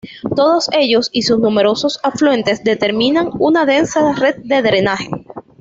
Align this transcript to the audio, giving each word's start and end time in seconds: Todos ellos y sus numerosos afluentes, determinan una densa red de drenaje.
Todos 0.35 0.67
ellos 0.71 1.11
y 1.13 1.21
sus 1.21 1.37
numerosos 1.37 1.99
afluentes, 2.01 2.63
determinan 2.63 3.29
una 3.37 3.65
densa 3.67 4.11
red 4.13 4.37
de 4.37 4.63
drenaje. 4.63 5.11